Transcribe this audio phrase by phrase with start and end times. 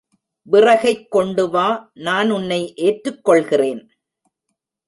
[0.51, 1.91] விறகைக் கொண்டு வா
[1.93, 3.83] நான் உன்னை ஏற்றுக் கொள்கிறேன்.